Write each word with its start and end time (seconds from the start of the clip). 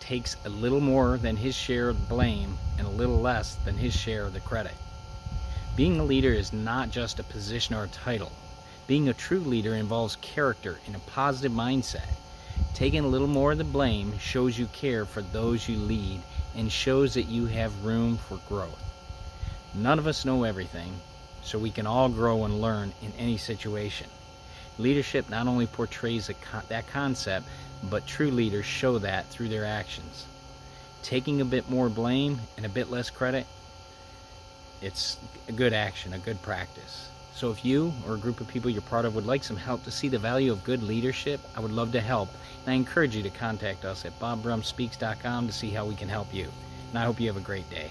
takes 0.00 0.36
a 0.44 0.48
little 0.48 0.80
more 0.80 1.18
than 1.18 1.36
his 1.36 1.54
share 1.54 1.88
of 1.88 2.00
the 2.00 2.14
blame 2.14 2.56
and 2.78 2.86
a 2.86 2.90
little 2.90 3.20
less 3.20 3.56
than 3.64 3.76
his 3.76 3.94
share 3.94 4.24
of 4.24 4.32
the 4.32 4.40
credit. 4.40 4.74
Being 5.76 6.00
a 6.00 6.04
leader 6.04 6.32
is 6.32 6.52
not 6.52 6.90
just 6.90 7.18
a 7.18 7.24
position 7.24 7.74
or 7.74 7.84
a 7.84 7.88
title. 7.88 8.32
Being 8.86 9.08
a 9.08 9.14
true 9.14 9.40
leader 9.40 9.74
involves 9.74 10.16
character 10.16 10.78
and 10.86 10.96
a 10.96 11.00
positive 11.00 11.52
mindset. 11.52 12.08
Taking 12.72 13.04
a 13.04 13.08
little 13.08 13.26
more 13.26 13.52
of 13.52 13.58
the 13.58 13.64
blame 13.64 14.18
shows 14.18 14.58
you 14.58 14.66
care 14.66 15.04
for 15.04 15.22
those 15.22 15.68
you 15.68 15.76
lead 15.76 16.22
and 16.54 16.72
shows 16.72 17.14
that 17.14 17.28
you 17.28 17.46
have 17.46 17.84
room 17.84 18.16
for 18.16 18.38
growth. 18.48 18.82
None 19.74 19.98
of 19.98 20.06
us 20.06 20.24
know 20.24 20.44
everything, 20.44 21.00
so 21.42 21.58
we 21.58 21.70
can 21.70 21.86
all 21.86 22.08
grow 22.08 22.44
and 22.44 22.60
learn 22.60 22.92
in 23.02 23.12
any 23.18 23.36
situation. 23.36 24.08
Leadership 24.78 25.30
not 25.30 25.46
only 25.46 25.66
portrays 25.66 26.30
that 26.68 26.86
concept, 26.88 27.46
but 27.90 28.06
true 28.06 28.30
leaders 28.30 28.66
show 28.66 28.98
that 28.98 29.26
through 29.26 29.48
their 29.48 29.64
actions. 29.64 30.26
Taking 31.02 31.40
a 31.40 31.44
bit 31.44 31.70
more 31.70 31.88
blame 31.88 32.40
and 32.56 32.66
a 32.66 32.68
bit 32.68 32.90
less 32.90 33.10
credit, 33.10 33.46
it's 34.82 35.16
a 35.48 35.52
good 35.52 35.72
action, 35.72 36.12
a 36.12 36.18
good 36.18 36.40
practice. 36.42 37.08
So 37.34 37.50
if 37.50 37.64
you 37.64 37.92
or 38.06 38.14
a 38.14 38.18
group 38.18 38.40
of 38.40 38.48
people 38.48 38.70
you're 38.70 38.82
part 38.82 39.04
of 39.04 39.14
would 39.14 39.26
like 39.26 39.44
some 39.44 39.56
help 39.56 39.84
to 39.84 39.90
see 39.90 40.08
the 40.08 40.18
value 40.18 40.52
of 40.52 40.64
good 40.64 40.82
leadership, 40.82 41.40
I 41.54 41.60
would 41.60 41.72
love 41.72 41.92
to 41.92 42.00
help. 42.00 42.30
And 42.64 42.72
I 42.72 42.76
encourage 42.76 43.14
you 43.14 43.22
to 43.22 43.30
contact 43.30 43.84
us 43.84 44.04
at 44.04 44.18
bobbrummspeaks.com 44.18 45.46
to 45.46 45.52
see 45.52 45.70
how 45.70 45.84
we 45.84 45.94
can 45.94 46.08
help 46.08 46.32
you. 46.32 46.48
And 46.90 46.98
I 46.98 47.04
hope 47.04 47.20
you 47.20 47.26
have 47.26 47.36
a 47.36 47.40
great 47.40 47.68
day. 47.68 47.90